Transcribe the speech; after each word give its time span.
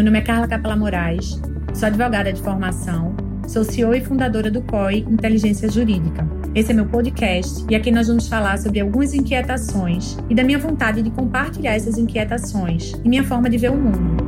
Meu 0.00 0.06
nome 0.06 0.18
é 0.18 0.22
Carla 0.22 0.48
Capela 0.48 0.74
Moraes, 0.74 1.38
sou 1.74 1.86
advogada 1.86 2.32
de 2.32 2.40
formação, 2.40 3.14
sou 3.46 3.62
CEO 3.62 3.94
e 3.94 4.00
fundadora 4.00 4.50
do 4.50 4.62
COI 4.62 5.00
Inteligência 5.00 5.70
Jurídica. 5.70 6.26
Esse 6.54 6.70
é 6.70 6.74
meu 6.74 6.88
podcast 6.88 7.66
e 7.68 7.74
aqui 7.74 7.90
nós 7.90 8.08
vamos 8.08 8.26
falar 8.26 8.56
sobre 8.56 8.80
algumas 8.80 9.12
inquietações 9.12 10.16
e 10.30 10.34
da 10.34 10.42
minha 10.42 10.58
vontade 10.58 11.02
de 11.02 11.10
compartilhar 11.10 11.74
essas 11.74 11.98
inquietações 11.98 12.94
e 13.04 13.08
minha 13.10 13.22
forma 13.22 13.50
de 13.50 13.58
ver 13.58 13.72
o 13.72 13.76
mundo. 13.76 14.24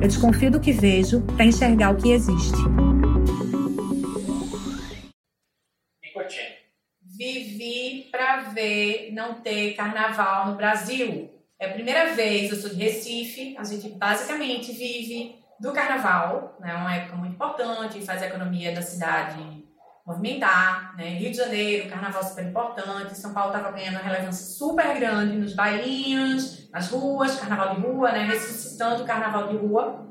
Eu 0.00 0.08
desconfio 0.08 0.50
do 0.50 0.58
que 0.58 0.72
vejo 0.72 1.20
para 1.20 1.44
enxergar 1.44 1.90
o 1.90 1.96
que 1.96 2.12
existe. 2.12 2.56
Vivi 7.02 8.08
para 8.10 8.40
ver 8.54 9.10
não 9.12 9.34
ter 9.34 9.74
carnaval 9.74 10.46
no 10.46 10.56
Brasil. 10.56 11.39
É 11.60 11.66
a 11.66 11.74
primeira 11.74 12.14
vez, 12.14 12.50
eu 12.50 12.56
sou 12.56 12.70
de 12.70 12.76
Recife, 12.76 13.54
a 13.58 13.64
gente 13.64 13.90
basicamente 13.90 14.72
vive 14.72 15.44
do 15.60 15.72
carnaval, 15.72 16.56
né? 16.58 16.72
Uma 16.74 16.94
época 16.94 17.16
muito 17.16 17.34
importante, 17.34 18.00
faz 18.00 18.22
a 18.22 18.28
economia 18.28 18.74
da 18.74 18.80
cidade 18.80 19.62
movimentar, 20.06 20.96
né? 20.96 21.10
Rio 21.10 21.30
de 21.30 21.36
Janeiro, 21.36 21.90
carnaval 21.90 22.24
super 22.24 22.46
importante, 22.46 23.14
São 23.14 23.34
Paulo 23.34 23.54
estava 23.54 23.72
ganhando 23.72 23.96
uma 23.96 24.02
relevância 24.02 24.42
super 24.56 24.98
grande 24.98 25.36
nos 25.36 25.52
bailinhos, 25.52 26.70
nas 26.70 26.88
ruas, 26.88 27.38
carnaval 27.38 27.74
de 27.74 27.82
rua, 27.82 28.10
né? 28.10 28.24
Ressuscitando 28.24 29.02
o 29.02 29.06
carnaval 29.06 29.48
de 29.48 29.58
rua. 29.58 30.08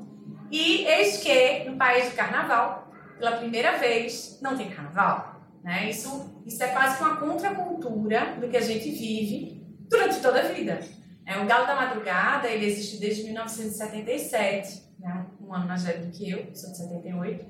E 0.52 0.84
eis 0.86 1.16
que, 1.16 1.68
no 1.68 1.76
país 1.76 2.10
de 2.10 2.14
carnaval, 2.14 2.92
pela 3.18 3.38
primeira 3.38 3.76
vez, 3.76 4.38
não 4.40 4.56
tem 4.56 4.70
carnaval, 4.70 5.40
né? 5.64 5.90
Isso, 5.90 6.32
isso 6.46 6.62
é 6.62 6.68
quase 6.68 6.96
que 6.96 7.02
uma 7.02 7.16
contracultura 7.16 8.36
do 8.40 8.48
que 8.48 8.56
a 8.56 8.62
gente 8.62 8.88
vive 8.88 9.66
durante 9.88 10.20
toda 10.20 10.38
a 10.38 10.44
vida. 10.44 10.99
É, 11.26 11.38
o 11.38 11.46
Galo 11.46 11.66
da 11.66 11.74
Madrugada, 11.74 12.48
ele 12.48 12.66
existe 12.66 12.98
desde 12.98 13.24
1977, 13.24 14.82
né? 14.98 15.26
um 15.40 15.54
ano 15.54 15.66
mais 15.66 15.84
velho 15.84 16.06
do 16.06 16.12
que 16.12 16.30
eu, 16.30 16.54
sou 16.54 16.70
de 16.70 16.78
78, 16.78 17.46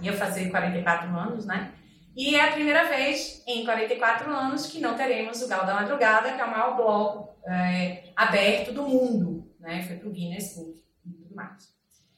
ia 0.00 0.12
fazer 0.12 0.50
44 0.50 1.08
anos, 1.16 1.46
né? 1.46 1.72
E 2.14 2.34
é 2.36 2.48
a 2.48 2.52
primeira 2.52 2.88
vez 2.88 3.42
em 3.46 3.64
44 3.64 4.30
anos 4.30 4.66
que 4.66 4.80
não 4.80 4.96
teremos 4.96 5.40
o 5.40 5.48
Galo 5.48 5.66
da 5.66 5.74
Madrugada, 5.74 6.32
que 6.32 6.40
é 6.40 6.44
o 6.44 6.50
maior 6.50 6.76
bloco 6.76 7.34
é, 7.46 8.10
aberto 8.14 8.72
do 8.72 8.82
mundo, 8.82 9.50
né? 9.58 9.82
Foi 9.82 9.96
para 9.96 10.08
o 10.08 10.12
Guinness 10.12 10.56
Book 10.56 10.82
e 11.06 11.10
tudo 11.10 11.34
mais. 11.34 11.72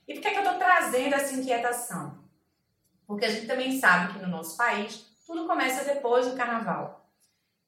E 0.06 0.14
por 0.14 0.20
que, 0.20 0.28
é 0.28 0.30
que 0.33 0.39
eu 0.39 0.42
estou 0.42 0.58
trazendo 0.58 1.14
essa 1.14 1.34
inquietação? 1.34 2.25
Porque 3.06 3.25
a 3.25 3.30
gente 3.30 3.47
também 3.47 3.78
sabe 3.78 4.14
que 4.14 4.19
no 4.22 4.28
nosso 4.28 4.56
país 4.56 5.06
tudo 5.27 5.47
começa 5.47 5.84
depois 5.84 6.27
do 6.27 6.36
carnaval. 6.36 7.08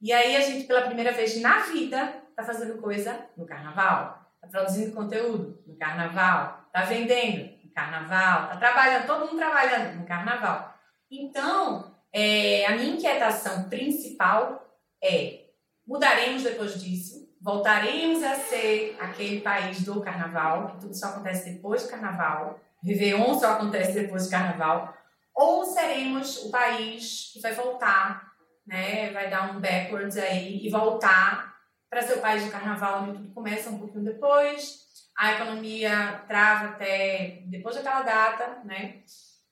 E 0.00 0.12
aí 0.12 0.36
a 0.36 0.40
gente, 0.40 0.66
pela 0.66 0.82
primeira 0.82 1.12
vez 1.12 1.40
na 1.40 1.60
vida, 1.60 2.22
está 2.38 2.44
fazendo 2.44 2.80
coisa 2.82 3.26
no 3.34 3.46
carnaval, 3.46 4.30
está 4.34 4.46
produzindo 4.46 4.94
conteúdo 4.94 5.58
no 5.66 5.74
carnaval, 5.78 6.66
está 6.66 6.82
vendendo 6.82 7.64
no 7.64 7.72
carnaval, 7.72 8.44
está 8.44 8.56
trabalhando, 8.58 9.06
todo 9.06 9.26
mundo 9.26 9.38
trabalhando 9.38 9.98
no 9.98 10.06
carnaval. 10.06 10.74
Então, 11.10 11.96
é, 12.12 12.66
a 12.66 12.72
minha 12.72 12.94
inquietação 12.94 13.70
principal 13.70 14.70
é: 15.02 15.46
mudaremos 15.86 16.42
depois 16.42 16.78
disso? 16.78 17.26
Voltaremos 17.40 18.22
a 18.22 18.34
ser 18.34 18.98
aquele 19.00 19.40
país 19.40 19.82
do 19.82 20.02
carnaval, 20.02 20.68
que 20.68 20.80
tudo 20.80 20.94
só 20.94 21.08
acontece 21.08 21.50
depois 21.50 21.84
do 21.84 21.88
carnaval, 21.88 22.60
Réveillon 22.84 23.38
só 23.38 23.52
acontece 23.52 23.92
depois 23.92 24.26
do 24.26 24.30
carnaval, 24.30 24.94
ou 25.34 25.64
seremos 25.64 26.44
o 26.44 26.50
país 26.50 27.30
que 27.32 27.40
vai 27.40 27.54
voltar, 27.54 28.32
né, 28.66 29.10
vai 29.12 29.30
dar 29.30 29.54
um 29.54 29.60
backwards 29.60 30.16
aí 30.16 30.66
e 30.66 30.68
voltar 30.68 31.45
para 31.88 32.02
ser 32.02 32.14
o 32.14 32.20
país 32.20 32.44
do 32.44 32.50
carnaval, 32.50 33.02
onde 33.02 33.18
tudo 33.18 33.34
começa 33.34 33.70
um 33.70 33.78
pouquinho 33.78 34.04
depois, 34.04 34.86
a 35.16 35.32
economia 35.32 36.24
trava 36.28 36.68
até 36.70 37.42
depois 37.46 37.76
daquela 37.76 38.02
data, 38.02 38.58
né? 38.64 39.02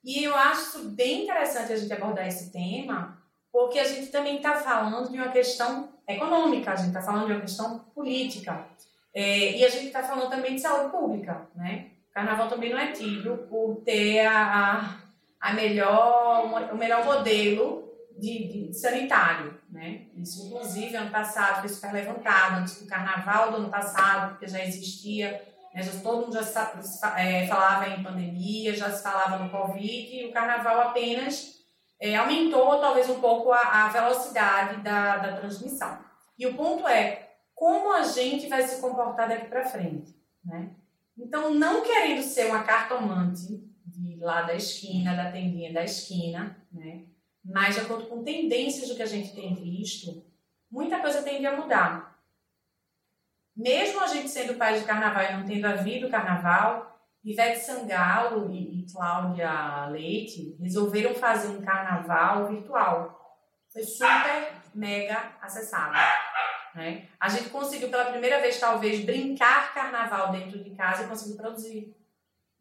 E 0.05 0.23
eu 0.23 0.35
acho 0.35 0.91
bem 0.91 1.23
interessante 1.23 1.73
a 1.73 1.77
gente 1.77 1.93
abordar 1.93 2.29
esse 2.29 2.53
tema, 2.53 3.19
porque 3.51 3.79
a 3.79 3.85
gente 3.85 4.09
também 4.09 4.37
está 4.37 4.57
falando 4.57 5.11
de 5.11 5.17
uma 5.17 5.29
questão 5.29 5.95
econômica, 6.07 6.73
a 6.73 6.77
gente 6.77 6.89
está 6.89 7.01
falando 7.01 7.27
de 7.27 7.33
uma 7.33 7.41
questão 7.41 7.79
política. 7.95 8.67
É, 9.15 9.57
e 9.57 9.65
a 9.65 9.69
gente 9.69 9.87
está 9.87 10.03
falando 10.03 10.29
também 10.29 10.57
de 10.57 10.61
saúde 10.61 10.91
pública, 10.91 11.49
né? 11.55 11.91
Carnaval 12.13 12.49
também 12.49 12.71
não 12.71 12.79
é 12.79 12.93
tido 12.93 13.47
por 13.49 13.77
ter 13.85 14.27
a, 14.27 14.99
a 15.41 15.53
melhor, 15.53 16.45
o 16.73 16.77
melhor 16.77 17.05
modelo 17.05 17.94
de, 18.19 18.69
de 18.69 18.75
sanitário, 18.75 19.59
né? 19.71 20.07
Isso, 20.17 20.47
inclusive, 20.47 20.97
ano 20.97 21.11
passado 21.11 21.61
foi 21.61 21.69
super 21.69 21.93
levantado, 21.93 22.61
antes 22.61 22.81
do 22.81 22.87
carnaval 22.87 23.51
do 23.51 23.57
ano 23.59 23.71
passado, 23.71 24.31
porque 24.31 24.47
já 24.47 24.65
existia, 24.65 25.43
né? 25.75 25.83
já, 25.83 25.93
todo 26.01 26.27
mundo 26.27 26.35
já 26.35 27.19
é, 27.19 27.47
falava 27.47 27.89
em 27.89 28.03
pandemia, 28.03 28.75
já 28.75 28.91
se 28.91 29.03
falava 29.03 29.39
no 29.43 29.51
Covid, 29.51 30.17
e 30.17 30.27
o 30.27 30.33
carnaval 30.33 30.81
apenas 30.89 31.55
é, 32.01 32.15
aumentou 32.17 32.81
talvez 32.81 33.09
um 33.11 33.21
pouco 33.21 33.53
a, 33.53 33.87
a 33.87 33.89
velocidade 33.89 34.81
da, 34.83 35.17
da 35.19 35.37
transmissão. 35.37 35.99
E 36.39 36.47
o 36.47 36.55
ponto 36.55 36.87
é 36.89 37.31
como 37.55 37.93
a 37.93 38.03
gente 38.03 38.49
vai 38.49 38.63
se 38.63 38.81
comportar 38.81 39.29
daqui 39.29 39.47
para 39.47 39.65
frente, 39.65 40.15
né? 40.45 40.71
Então, 41.17 41.55
não 41.55 41.83
querendo 41.83 42.23
ser 42.23 42.47
uma 42.47 42.65
cartomante 42.65 43.63
de 43.87 44.17
lá 44.17 44.43
da 44.43 44.55
esquina, 44.55 45.15
da 45.15 45.31
tendinha 45.31 45.73
da 45.73 45.85
esquina, 45.85 46.57
né? 46.73 47.05
Mas, 47.45 47.75
de 47.75 47.83
acordo 47.83 48.07
com 48.07 48.25
tendências 48.25 48.89
do 48.89 48.97
que 48.97 49.03
a 49.03 49.07
gente 49.07 49.35
tem 49.35 49.55
visto, 49.55 50.25
muita 50.71 51.01
coisa 51.01 51.23
tende 51.23 51.47
a 51.47 51.57
mudar. 51.57 52.19
Mesmo 53.55 54.01
a 54.01 54.07
gente 54.07 54.29
sendo 54.29 54.55
país 54.55 54.81
de 54.81 54.87
carnaval 54.87 55.23
e 55.23 55.33
não 55.35 55.45
tendo 55.45 55.67
havido 55.67 56.09
carnaval, 56.09 56.99
Ivete 57.23 57.61
Sangalo 57.61 58.51
e, 58.51 58.81
e 58.81 58.93
Cláudia 58.93 59.87
Leite 59.87 60.57
resolveram 60.61 61.15
fazer 61.15 61.49
um 61.49 61.63
carnaval 61.63 62.49
virtual. 62.49 63.21
Foi 63.73 63.83
super, 63.83 64.53
mega 64.75 65.33
acessado. 65.41 65.93
Né? 66.75 67.09
A 67.19 67.29
gente 67.29 67.51
conseguiu 67.51 67.89
pela 67.89 68.07
primeira 68.07 68.41
vez, 68.41 68.59
talvez, 68.59 69.05
brincar 69.05 69.73
carnaval 69.73 70.33
dentro 70.33 70.63
de 70.63 70.75
casa 70.75 71.05
e 71.05 71.09
conseguiu 71.09 71.37
produzir. 71.37 71.95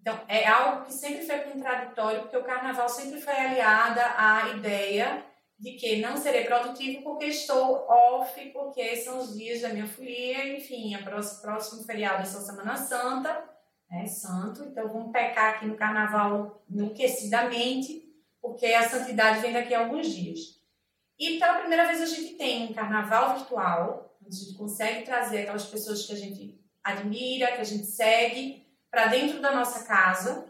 Então, 0.04 0.20
é 0.28 0.46
algo 0.46 0.84
que 0.84 0.92
sempre 0.92 1.26
foi 1.26 1.40
contraditório, 1.40 2.24
porque 2.24 2.36
o 2.36 2.44
carnaval 2.44 2.90
sempre 2.90 3.22
foi 3.22 3.34
aliada 3.34 4.04
à 4.18 4.50
ideia 4.50 5.24
de 5.58 5.78
que 5.78 6.02
não 6.02 6.18
serei 6.18 6.44
produtivo 6.44 7.04
porque 7.04 7.28
estou 7.28 7.88
off, 7.88 8.38
porque 8.50 8.98
são 8.98 9.20
os 9.20 9.34
dias 9.34 9.62
da 9.62 9.70
minha 9.70 9.88
folia, 9.88 10.58
enfim, 10.58 10.94
o 10.94 11.04
próximo 11.06 11.84
feriado 11.86 12.22
é 12.22 12.26
só 12.26 12.42
Semana 12.42 12.76
Santa, 12.76 13.50
é 13.90 14.06
santo, 14.06 14.66
então 14.66 14.92
vamos 14.92 15.14
pecar 15.14 15.54
aqui 15.54 15.68
no 15.68 15.78
carnaval 15.78 16.62
enlouquecidamente, 16.70 18.04
porque 18.42 18.66
a 18.66 18.90
santidade 18.90 19.40
vem 19.40 19.54
daqui 19.54 19.74
a 19.74 19.86
alguns 19.86 20.08
dias. 20.08 20.62
E 21.18 21.40
pela 21.40 21.60
primeira 21.60 21.88
vez 21.88 22.02
a 22.02 22.06
gente 22.06 22.34
tem 22.34 22.66
um 22.66 22.74
carnaval 22.74 23.38
virtual, 23.38 24.18
onde 24.22 24.36
a 24.36 24.38
gente 24.38 24.58
consegue 24.58 25.06
trazer 25.06 25.44
aquelas 25.44 25.66
pessoas 25.66 26.06
que 26.06 26.12
a 26.12 26.18
gente 26.18 26.62
admira, 26.84 27.54
que 27.54 27.62
a 27.62 27.64
gente 27.64 27.86
segue, 27.86 28.63
para 28.94 29.08
dentro 29.08 29.42
da 29.42 29.56
nossa 29.56 29.88
casa, 29.88 30.46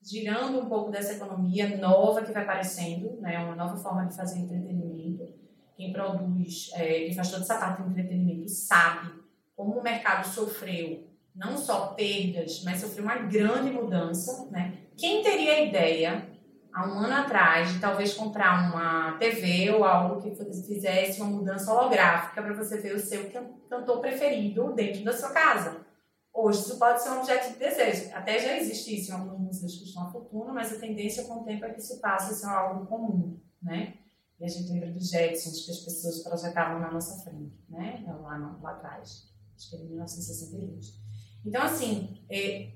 girando 0.00 0.60
um 0.60 0.66
pouco 0.66 0.92
dessa 0.92 1.14
economia 1.14 1.76
nova 1.78 2.22
que 2.22 2.30
vai 2.30 2.44
aparecendo, 2.44 3.20
né? 3.20 3.40
uma 3.40 3.56
nova 3.56 3.76
forma 3.76 4.06
de 4.06 4.14
fazer 4.14 4.38
entretenimento. 4.38 5.28
Quem 5.76 5.92
produz, 5.92 6.70
é, 6.74 7.00
quem 7.00 7.12
faz 7.12 7.32
toda 7.32 7.42
essa 7.42 7.58
parte 7.58 7.82
de 7.82 7.88
entretenimento 7.88 8.48
sabe 8.48 9.10
como 9.56 9.80
o 9.80 9.82
mercado 9.82 10.24
sofreu 10.24 11.08
não 11.34 11.58
só 11.58 11.88
perdas, 11.88 12.62
mas 12.62 12.80
sofreu 12.80 13.02
uma 13.02 13.16
grande 13.16 13.72
mudança. 13.72 14.48
Né? 14.52 14.78
Quem 14.96 15.20
teria 15.20 15.64
ideia, 15.64 16.28
há 16.72 16.86
um 16.86 17.00
ano 17.00 17.14
atrás, 17.14 17.72
de 17.72 17.80
talvez 17.80 18.14
comprar 18.14 18.70
uma 18.70 19.18
TV 19.18 19.72
ou 19.72 19.82
algo 19.84 20.22
que 20.22 20.30
fizesse 20.30 21.20
uma 21.20 21.30
mudança 21.30 21.72
holográfica 21.72 22.42
para 22.42 22.54
você 22.54 22.78
ver 22.78 22.94
o 22.94 23.00
seu 23.00 23.28
cantor 23.68 23.98
preferido 24.00 24.72
dentro 24.72 25.02
da 25.02 25.12
sua 25.12 25.30
casa? 25.30 25.90
Hoje 26.34 26.60
isso 26.60 26.78
pode 26.78 27.02
ser 27.02 27.10
um 27.10 27.18
objeto 27.18 27.52
de 27.52 27.58
desejo. 27.58 28.10
Até 28.14 28.38
já 28.38 28.56
existe 28.56 28.98
isso 28.98 29.10
em 29.10 29.14
algumas 29.14 29.38
músicas 29.38 29.74
que 29.74 29.84
estão 29.84 30.06
a 30.06 30.10
fortuna, 30.10 30.52
mas 30.52 30.72
a 30.72 30.80
tendência 30.80 31.24
com 31.24 31.40
o 31.40 31.44
tempo 31.44 31.64
é 31.64 31.70
que 31.70 31.80
isso 31.80 32.00
passe 32.00 32.32
a 32.32 32.34
ser 32.34 32.46
algo 32.46 32.86
comum, 32.86 33.38
né? 33.62 33.98
E 34.40 34.44
a 34.44 34.48
gente 34.48 34.72
lembra 34.72 34.90
dos 34.90 35.10
Jetsons 35.10 35.64
que 35.64 35.70
as 35.70 35.78
pessoas 35.80 36.22
projetavam 36.22 36.80
na 36.80 36.90
nossa 36.90 37.22
frente, 37.22 37.54
né? 37.68 38.02
Lá, 38.22 38.58
lá 38.62 38.70
atrás. 38.70 39.30
Acho 39.54 39.70
que 39.70 39.76
era 39.76 39.84
em 39.84 39.88
1962. 39.88 41.00
Então, 41.44 41.62
assim, 41.62 42.24
é, 42.30 42.72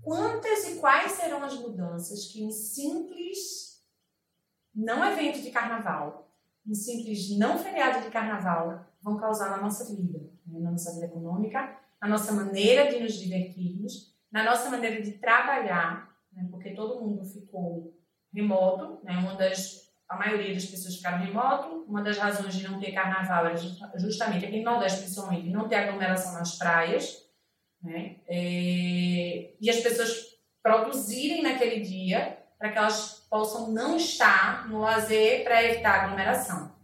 quantas 0.00 0.68
e 0.68 0.76
quais 0.76 1.12
serão 1.12 1.42
as 1.42 1.58
mudanças 1.58 2.26
que 2.26 2.44
um 2.44 2.50
simples 2.50 3.84
não 4.72 5.04
evento 5.04 5.42
de 5.42 5.50
carnaval, 5.50 6.32
um 6.66 6.74
simples 6.74 7.36
não 7.36 7.58
feriado 7.58 8.04
de 8.04 8.10
carnaval 8.10 8.86
vão 9.02 9.16
causar 9.16 9.50
na 9.50 9.60
nossa 9.60 9.84
vida, 9.84 10.20
né? 10.46 10.60
na 10.60 10.70
nossa 10.70 10.92
vida 10.92 11.06
econômica 11.06 11.80
na 12.00 12.08
nossa 12.08 12.32
maneira 12.32 12.90
de 12.90 13.00
nos 13.00 13.14
divertirmos, 13.14 14.14
na 14.32 14.44
nossa 14.44 14.70
maneira 14.70 15.02
de 15.02 15.12
trabalhar, 15.12 16.08
né, 16.32 16.46
porque 16.50 16.70
todo 16.70 17.00
mundo 17.00 17.24
ficou 17.24 17.94
remoto, 18.32 19.04
né, 19.04 19.16
uma 19.18 19.34
das, 19.34 19.90
a 20.08 20.16
maioria 20.16 20.54
das 20.54 20.64
pessoas 20.64 20.96
ficaram 20.96 21.18
remoto, 21.18 21.84
uma 21.88 22.02
das 22.02 22.16
razões 22.16 22.54
de 22.54 22.66
não 22.66 22.80
ter 22.80 22.92
carnaval 22.92 23.46
era 23.46 23.56
justamente 23.98 24.46
aqui 24.46 24.58
no 24.58 24.70
Nordeste, 24.70 25.00
principalmente, 25.00 25.50
não 25.50 25.68
ter 25.68 25.76
aglomeração 25.76 26.32
nas 26.34 26.56
praias, 26.56 27.28
né? 27.82 28.16
É, 28.28 29.54
e 29.60 29.70
as 29.70 29.80
pessoas 29.80 30.36
produzirem 30.62 31.42
naquele 31.42 31.80
dia 31.80 32.38
para 32.58 32.70
que 32.70 32.78
elas 32.78 33.26
possam 33.30 33.72
não 33.72 33.96
estar 33.96 34.68
no 34.68 34.80
lazer 34.80 35.44
para 35.44 35.64
evitar 35.64 36.04
aglomeração. 36.04 36.74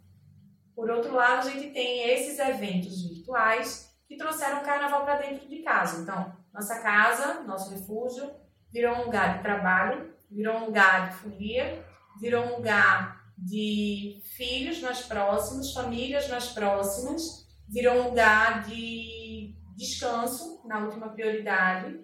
Por 0.75 0.91
outro 0.91 1.15
lado, 1.15 1.49
a 1.49 1.51
gente 1.51 1.71
tem 1.71 2.11
esses 2.11 2.39
eventos 2.39 3.03
virtuais 3.03 3.86
que 4.09 4.17
trouxeram 4.17 4.59
o 4.59 4.65
carnaval 4.65 5.05
para 5.05 5.19
dentro 5.19 5.49
de 5.49 5.63
casa. 5.63 6.03
Então, 6.03 6.37
nossa 6.53 6.81
casa, 6.81 7.43
nosso 7.43 7.71
refúgio, 7.71 8.31
virou 8.73 8.97
um 8.97 9.05
lugar 9.05 9.37
de 9.37 9.43
trabalho, 9.43 10.15
virou 10.31 10.57
um 10.57 10.67
lugar 10.67 11.11
de 11.11 11.17
folia, 11.17 11.85
virou 12.21 12.45
um 12.45 12.57
lugar 12.57 13.25
de 13.37 14.23
filhos 14.37 14.81
mais 14.81 15.03
próximos, 15.03 15.73
famílias 15.73 16.29
mais 16.29 16.49
próximas, 16.49 17.47
virou 17.69 17.95
um 17.97 18.09
lugar 18.09 18.63
de 18.65 19.55
descanso 19.77 20.67
na 20.67 20.79
última 20.79 21.11
prioridade 21.11 22.01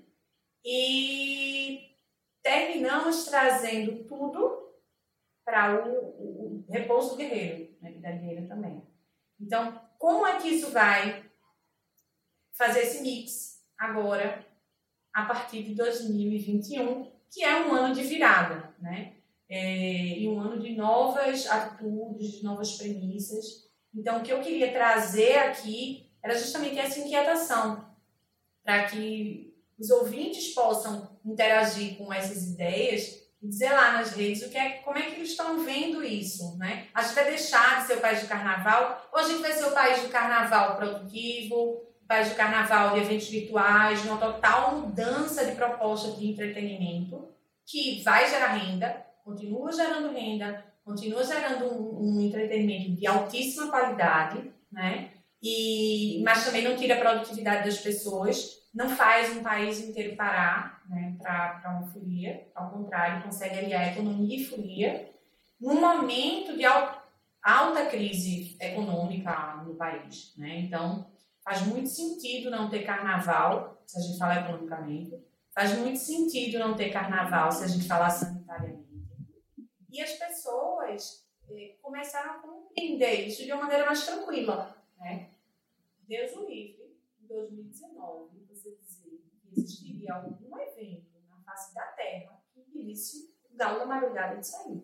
e 0.65 1.97
terminamos 2.43 3.25
trazendo 3.25 4.05
tudo 4.05 4.63
para 5.45 5.85
o, 5.85 5.89
o, 5.89 6.65
o, 6.69 6.73
repouso 6.73 7.11
do 7.11 7.17
guerreiro, 7.17 7.75
né, 7.81 7.93
da 7.93 8.11
guerreira 8.11 8.47
também. 8.47 8.83
Então, 9.41 9.81
como 9.99 10.27
é 10.27 10.39
que 10.39 10.49
isso 10.49 10.71
vai 10.71 11.22
fazer 12.57 12.81
esse 12.81 13.03
mix 13.03 13.63
agora, 13.79 14.47
a 15.13 15.25
partir 15.25 15.63
de 15.63 15.75
2021, 15.75 17.11
que 17.31 17.43
é 17.43 17.67
um 17.67 17.73
ano 17.73 17.95
de 17.95 18.03
virada, 18.03 18.75
né? 18.81 19.15
É, 19.49 20.19
e 20.19 20.29
um 20.29 20.41
ano 20.41 20.63
de 20.63 20.75
novas 20.75 21.47
atitudes, 21.47 22.33
de 22.33 22.45
novas 22.45 22.73
premissas. 22.73 23.69
Então, 23.95 24.19
o 24.19 24.23
que 24.23 24.33
eu 24.33 24.41
queria 24.41 24.73
trazer 24.73 25.37
aqui 25.39 26.11
era 26.23 26.39
justamente 26.39 26.79
essa 26.79 27.01
inquietação, 27.01 27.85
para 28.65 28.85
que 28.85 29.55
os 29.79 29.91
ouvintes 29.91 30.55
possam 30.55 31.19
interagir 31.25 31.97
com 31.97 32.13
essas 32.13 32.45
ideias 32.45 33.21
e 33.43 33.49
dizer 33.49 33.73
lá 33.73 33.93
nas 33.95 34.13
redes 34.13 34.43
o 34.43 34.49
que 34.49 34.57
é, 34.57 34.79
como 34.79 34.97
é 34.97 35.03
que 35.03 35.17
eles 35.17 35.31
estão 35.31 35.65
vendo 35.65 36.03
isso, 36.05 36.57
né? 36.57 36.87
A 36.95 37.03
gente 37.03 37.15
vai 37.15 37.25
deixar 37.25 37.81
de 37.81 37.89
ser 37.89 37.95
o 37.95 38.01
país 38.01 38.21
do 38.21 38.29
carnaval 38.29 39.09
ou 39.13 39.19
a 39.19 39.25
gente 39.25 39.43
vai 39.43 39.53
ser 39.53 39.65
o 39.65 39.73
país 39.73 40.01
do 40.01 40.09
carnaval 40.09 40.77
produtivo, 40.77 41.83
país 42.13 42.29
do 42.29 42.35
carnaval 42.35 42.93
de 42.93 43.01
eventos 43.01 43.29
virtuais, 43.29 44.05
uma 44.05 44.19
total 44.19 44.77
mudança 44.77 45.47
de 45.47 45.57
proposta 45.57 46.11
de 46.19 46.31
entretenimento 46.31 47.27
que 47.67 48.03
vai 48.03 48.29
gerar 48.29 48.49
renda, 48.49 49.07
continua 49.25 49.73
gerando 49.73 50.13
renda, 50.13 50.63
continua 50.85 51.25
gerando 51.25 51.67
um, 51.69 52.19
um 52.19 52.21
entretenimento 52.21 52.91
de 52.91 53.07
altíssima 53.07 53.71
qualidade, 53.71 54.53
né? 54.71 55.09
E, 55.43 56.21
mas 56.23 56.45
também 56.45 56.63
não 56.63 56.77
tira 56.77 56.97
a 56.97 57.01
produtividade 57.01 57.65
das 57.65 57.79
pessoas, 57.79 58.59
não 58.75 58.91
faz 58.91 59.35
um 59.35 59.43
país 59.43 59.81
inteiro 59.81 60.15
parar 60.15 60.83
né, 60.89 61.17
para 61.19 61.79
uma 61.79 61.87
folia, 61.87 62.47
ao 62.55 62.71
contrário, 62.71 63.23
consegue 63.23 63.59
aliar 63.59 63.93
economia 63.93 64.37
e 64.37 64.45
folia 64.45 65.11
num 65.59 65.81
momento 65.81 66.57
de 66.57 66.65
alta 66.65 67.87
crise 67.87 68.57
econômica 68.61 69.63
no 69.67 69.75
país. 69.75 70.35
Né? 70.37 70.61
Então, 70.61 71.07
faz 71.43 71.67
muito 71.67 71.89
sentido 71.89 72.51
não 72.51 72.71
ter 72.71 72.85
carnaval, 72.85 73.83
se 73.87 73.99
a 73.99 74.01
gente 74.01 74.19
falar 74.19 74.43
economicamente, 74.43 75.23
faz 75.53 75.77
muito 75.77 75.99
sentido 75.99 76.59
não 76.59 76.77
ter 76.77 76.91
carnaval 76.91 77.51
se 77.53 77.65
a 77.65 77.67
gente 77.67 77.87
falar 77.87 78.11
sanitariamente. 78.11 78.83
E 79.91 80.01
as 80.01 80.13
pessoas 80.13 81.27
eh, 81.51 81.77
começaram 81.83 82.33
a 82.33 82.39
compreender 82.39 83.27
isso 83.27 83.45
de 83.45 83.53
uma 83.53 83.63
maneira 83.63 83.85
mais 83.85 84.07
tranquila. 84.07 84.77
Né? 84.99 85.31
Deus 86.09 86.33
o 86.33 86.49
livre, 86.49 86.97
em 87.23 87.27
2019, 87.27 88.47
você 88.49 88.77
dizer 88.77 89.23
que 89.43 89.61
existiria 89.61 90.15
algum 90.15 90.59
evento 90.59 91.13
na 91.29 91.43
face 91.43 91.75
da 91.75 91.83
Terra 91.83 92.43
que 92.55 92.61
impedisse 92.61 93.35
o 93.53 93.57
galo 93.57 93.81
da 93.81 93.87
madrugada 93.87 94.37
de 94.37 94.47
sair. 94.47 94.83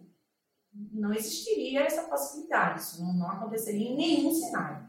Não 0.72 1.14
existiria 1.14 1.82
essa 1.82 2.02
possibilidade, 2.02 2.80
isso 2.80 3.02
não, 3.02 3.14
não 3.14 3.30
aconteceria 3.30 3.88
em 3.88 3.96
nenhum 3.96 4.32
cenário. 4.32 4.88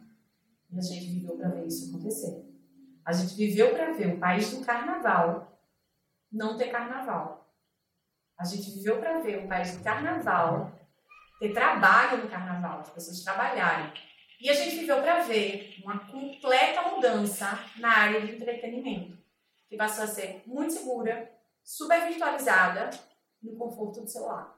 E 0.71 0.77
a 0.77 0.81
gente 0.81 1.11
viveu 1.11 1.37
para 1.37 1.49
ver 1.49 1.67
isso 1.67 1.89
acontecer. 1.89 2.45
A 3.05 3.11
gente 3.11 3.35
viveu 3.35 3.73
para 3.73 3.93
ver 3.93 4.15
o 4.15 4.19
país 4.19 4.51
do 4.51 4.63
carnaval 4.63 5.59
não 6.31 6.57
ter 6.57 6.69
carnaval. 6.69 7.51
A 8.37 8.45
gente 8.45 8.71
viveu 8.71 8.99
para 8.99 9.19
ver 9.19 9.43
o 9.43 9.47
país 9.47 9.75
do 9.75 9.83
carnaval 9.83 10.71
ter 11.39 11.53
trabalho 11.53 12.23
no 12.23 12.29
carnaval, 12.29 12.81
as 12.81 12.89
pessoas 12.89 13.23
trabalharem. 13.23 13.91
E 14.41 14.49
a 14.49 14.53
gente 14.53 14.77
viveu 14.77 15.01
para 15.01 15.23
ver 15.23 15.81
uma 15.83 15.99
completa 16.07 16.81
mudança 16.89 17.59
na 17.77 17.89
área 17.89 18.21
de 18.21 18.35
entretenimento, 18.35 19.17
que 19.67 19.75
passou 19.75 20.03
a 20.03 20.07
ser 20.07 20.43
muito 20.45 20.73
segura, 20.73 21.31
super 21.63 22.07
virtualizada 22.07 22.89
no 23.41 23.57
conforto 23.57 24.01
do 24.01 24.09
celular. 24.09 24.57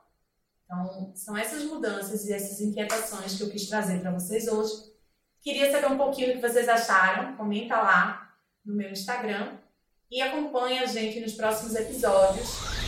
Então, 0.66 1.16
são 1.16 1.38
essas 1.38 1.63
mudanças 1.63 2.25
e 2.25 2.34
essas 2.34 2.62
inquietações 2.62 3.36
que 3.36 3.44
eu 3.44 3.50
quis 3.50 3.68
trazer 3.68 4.02
para 4.02 4.12
vocês 4.12 4.48
hoje. 4.48 4.90
Queria 5.41 5.71
saber 5.71 5.88
um 5.88 5.97
pouquinho 5.97 6.27
do 6.27 6.33
que 6.33 6.47
vocês 6.47 6.69
acharam. 6.69 7.35
Comenta 7.35 7.75
lá 7.75 8.33
no 8.65 8.75
meu 8.75 8.91
Instagram 8.91 9.53
e 10.09 10.21
acompanhe 10.21 10.79
a 10.79 10.85
gente 10.85 11.19
nos 11.19 11.33
próximos 11.33 11.75
episódios 11.75 12.81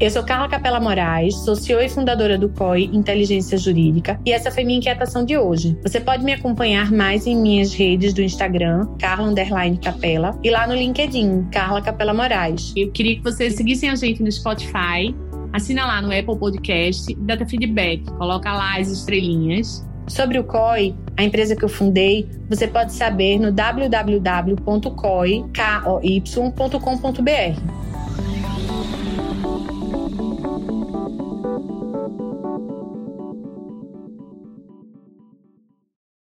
eu 0.00 0.08
sou 0.10 0.22
Carla 0.22 0.48
Capela 0.48 0.78
Moraes, 0.78 1.34
sou 1.34 1.56
CEO 1.56 1.80
e 1.80 1.88
fundadora 1.88 2.38
do 2.38 2.48
COI 2.50 2.84
Inteligência 2.92 3.58
Jurídica, 3.58 4.20
e 4.24 4.30
essa 4.30 4.48
foi 4.48 4.62
minha 4.62 4.78
inquietação 4.78 5.24
de 5.24 5.36
hoje. 5.36 5.76
Você 5.82 5.98
pode 5.98 6.24
me 6.24 6.32
acompanhar 6.32 6.92
mais 6.92 7.26
em 7.26 7.36
minhas 7.36 7.74
redes 7.74 8.14
do 8.14 8.22
Instagram, 8.22 8.86
Carla 9.00 9.34
Capela, 9.82 10.38
e 10.44 10.50
lá 10.50 10.68
no 10.68 10.74
LinkedIn, 10.74 11.48
Carla 11.50 11.82
Capela 11.82 12.14
Moraes. 12.14 12.72
Eu 12.76 12.92
queria 12.92 13.16
que 13.16 13.24
vocês 13.24 13.56
seguissem 13.56 13.90
a 13.90 13.96
gente 13.96 14.22
no 14.22 14.30
Spotify, 14.30 15.12
assina 15.52 15.84
lá 15.84 16.00
no 16.00 16.16
Apple 16.16 16.38
Podcast, 16.38 17.12
dá 17.22 17.36
feedback, 17.44 18.04
coloca 18.12 18.52
lá 18.52 18.78
as 18.78 18.86
estrelinhas. 18.86 19.84
Sobre 20.08 20.38
o 20.38 20.44
COI, 20.44 20.94
a 21.16 21.22
empresa 21.22 21.54
que 21.54 21.64
eu 21.64 21.68
fundei, 21.68 22.28
você 22.48 22.66
pode 22.66 22.92
saber 22.92 23.38
no 23.38 23.52
www.coi.com.br. 23.52 25.08